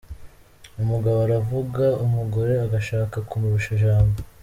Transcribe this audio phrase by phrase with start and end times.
[0.81, 4.17] Umugabo aravuga, umugore agashaka kumurusha ijambo.